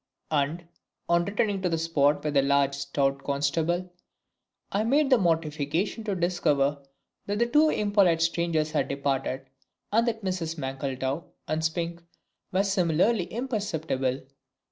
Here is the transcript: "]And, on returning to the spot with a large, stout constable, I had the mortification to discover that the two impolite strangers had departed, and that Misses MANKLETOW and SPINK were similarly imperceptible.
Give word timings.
"]And, 0.31 0.67
on 1.07 1.25
returning 1.25 1.61
to 1.61 1.69
the 1.69 1.77
spot 1.77 2.23
with 2.23 2.35
a 2.35 2.41
large, 2.41 2.73
stout 2.73 3.23
constable, 3.23 3.93
I 4.71 4.83
had 4.83 5.11
the 5.11 5.19
mortification 5.19 6.03
to 6.05 6.15
discover 6.15 6.81
that 7.27 7.37
the 7.37 7.45
two 7.45 7.69
impolite 7.69 8.23
strangers 8.23 8.71
had 8.71 8.87
departed, 8.87 9.45
and 9.91 10.07
that 10.07 10.23
Misses 10.23 10.57
MANKLETOW 10.57 11.23
and 11.47 11.63
SPINK 11.63 12.01
were 12.51 12.63
similarly 12.63 13.25
imperceptible. 13.25 14.21